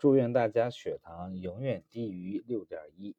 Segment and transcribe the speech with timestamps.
[0.00, 3.14] 祝愿大家血糖永远低于六点一。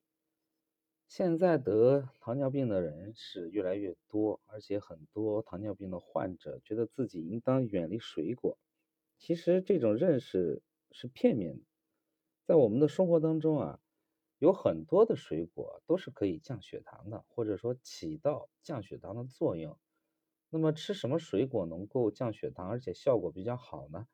[1.08, 8.58] 现在得糖尿病的人是越来越多，而且很多糖尿病的患者觉得自己应当远离水果。
[9.20, 11.64] 其实这种认识是片面的，
[12.48, 13.80] 在我们的生活当中啊，
[14.40, 19.78] 有很多的水果都是可以降血糖的，或者说起到降血糖的作用。
[20.50, 24.08] 那么吃什么水果能够降血糖，而且效果比较好呢？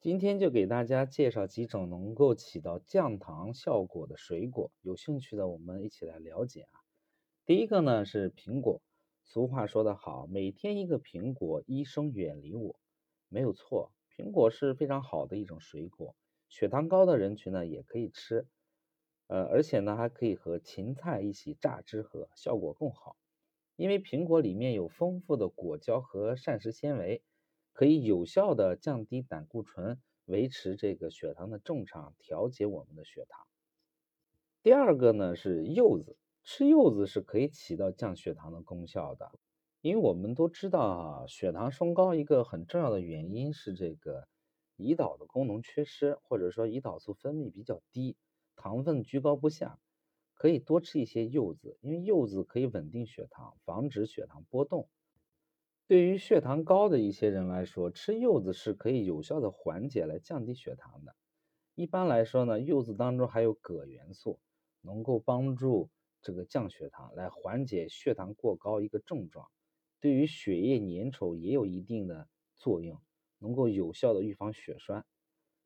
[0.00, 6.80] 今天就给大家介绍几种能够起到降糖效果的水果，有兴趣的我们一起来了解啊。
[7.46, 8.82] 第一个呢是苹果，
[9.22, 12.78] 俗话说得好，每天一个苹果，医生远离我，
[13.28, 16.14] 没有错，苹果是非常好的一种水果，
[16.48, 18.46] 血糖高的人群呢也可以吃，
[19.26, 23.16] 呃，而且呢还可以和芹菜一起榨汁喝，效果更好。
[23.76, 27.24] 因为苹果里面有丰富的果胶和膳食纤维，
[27.74, 33.44] 可以有效的降低胆固醇，维持这个血糖的正常，调节我们的血糖。
[34.62, 39.32] 第二个呢是柚子，吃柚子是可以起到降血糖的功效的。
[39.80, 44.28] 因为我们都知道啊，血糖升高一个很重要的原因是这个
[44.76, 48.16] 胰岛的功能缺失，或者说胰岛素分泌比较低，
[48.54, 49.80] 糖分居高不下。
[50.32, 54.88] 可以多吃一些柚子，因为柚子可以稳定血糖，防止血糖波动。
[55.86, 61.14] 对于血糖高的一些人来说，吃柚子是可以有效的缓解来降低血糖的。
[61.74, 64.40] 一般来说呢，柚子当中含有铬元素，
[64.80, 65.90] 能够帮助
[66.22, 69.46] 这个降血糖，来缓解血糖过高一个症状。
[70.00, 72.98] 对于血液粘稠也有一定的作用，
[73.38, 75.04] 能够有效的预防血栓。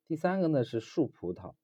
[0.09, 1.55] 第三个呢是树葡萄，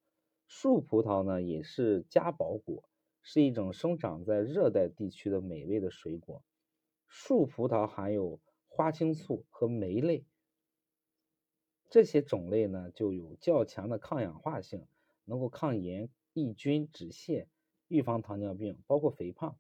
[0.47, 2.85] 树葡萄呢也是嘉宝果。
[3.27, 6.45] 是一种生长在热带地区的美味的水果。
[7.17, 10.27] 树葡萄含有花青素和酶类，
[11.89, 14.89] 这些种类呢就有较强的抗氧化性，
[15.25, 17.47] 能够抗炎、抑菌、止泻、
[17.87, 19.57] 预防糖尿病，包括肥胖。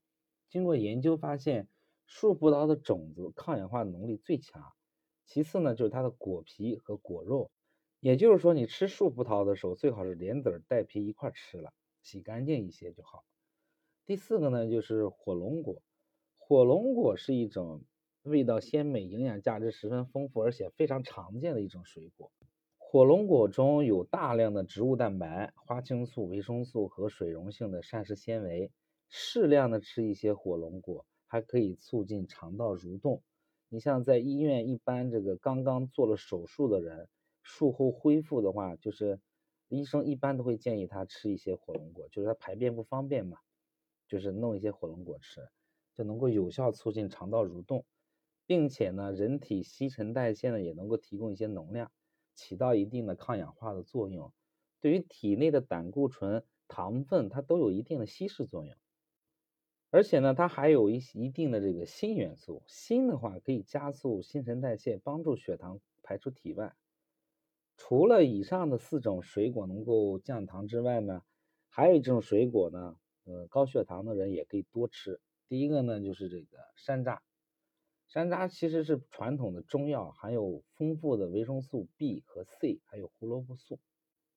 [0.48, 1.68] 经过研究发现，
[2.06, 4.72] 树葡萄的种子抗氧化能力最强。
[5.24, 7.52] 其次呢就是它的果皮和果肉，
[8.00, 11.72] 也就是说你吃树葡萄的时候，最好是连籽儿带皮一块吃了，
[12.02, 13.24] 洗干净一些就好。
[14.04, 15.80] 第四个呢，就是火龙果。
[16.54, 17.82] 火龙果是一种
[18.22, 22.30] 味道鲜美、营养价值十分丰富，而且非常常见的一种水果。
[22.78, 28.70] 火龙果中有大量的植物蛋白、花青素、维生素和水溶性的膳食纤维。
[29.08, 33.24] 适量的吃一些火龙果，还可以促进肠道蠕动。
[33.68, 37.08] 你像在医院一般这个刚刚做了手术的人，
[37.42, 39.18] 术后恢复的话，就是
[39.66, 43.38] 医生一般都会建议他吃一些火龙果，就是他排便不方便嘛。
[44.06, 45.48] 就是弄一些火龙果吃，
[45.94, 47.84] 就能够有效促进肠道蠕动，
[48.46, 51.92] 并且呢，人体新陈代谢呢也能够提供一些能量，
[52.34, 54.32] 起到一定的抗氧化的作用。
[54.80, 58.76] 对于体内的胆固醇、糖分，它都有一定的稀释作用。
[59.90, 66.74] 而且呢，它还有一一定的这个锌元素，锌的话可以加速新陈代谢，帮助血糖排出体外。
[67.76, 71.22] 除了以上的四种水果能够降糖之外呢，
[71.68, 72.96] 还有一种水果呢。
[73.26, 75.18] 呃，高血糖的人也可以多吃。
[75.48, 77.18] 第一个呢，就是这个山楂。
[78.08, 83.80] 山楂其实是传统的中药，含有丰富的维生素 B 和 C，还有胡萝卜素。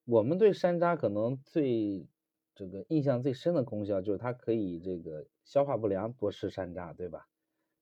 [0.06, 2.08] 我们对山楂可能最
[2.56, 7.28] 这个印象最深的功效就是它可以这个消化不良多吃山楂，对吧？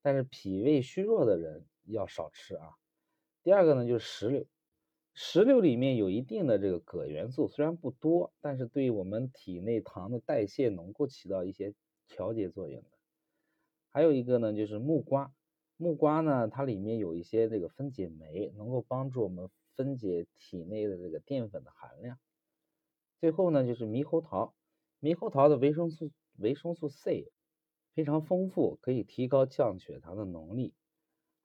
[0.01, 2.71] 但是脾胃虚弱的人要少吃啊。
[3.43, 4.45] 第二个呢，就是石榴。
[5.13, 11.73] 石榴里面有一定的这个铬元素，虽然不多，但是对于我们体内糖的代谢能够起到一些
[12.07, 12.89] 调节作用的。
[13.95, 15.33] 还有一个呢，就是木瓜，
[15.77, 22.19] 木瓜呢，它里面有一些这个分解酶，能够帮助我们分解体内的这个淀粉的含量。
[23.21, 24.53] 最后呢，就是猕猴桃，
[24.99, 27.31] 猕猴桃的维生素维生素 C
[27.93, 30.73] 非常丰富，可以提高降血糖的能力。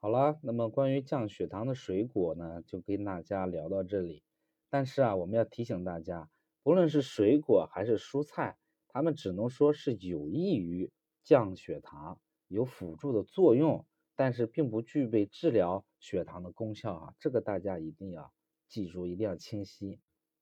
[0.00, 4.24] 好了，那么关于降血糖的水果呢，就跟大家聊到这里。
[4.70, 6.28] 但是啊，我们要提醒大家，
[6.64, 8.58] 不论是水果还是蔬菜，
[8.88, 10.90] 它们只能说是有益于
[11.22, 12.18] 降血糖，
[12.50, 13.86] 有辅助的作用，
[14.16, 17.14] 但是并不具备治疗血糖的功效啊。
[17.18, 18.32] 这个大家一定要
[18.68, 20.00] 记住，一定要清晰。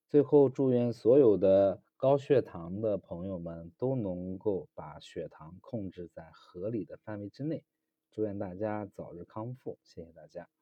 [0.09, 7.63] 最后，祝愿所有的高血糖的朋友们都能够把血糖控制在合理的范围之内。
[8.11, 10.58] 祝愿大家早日康复，谢谢大家。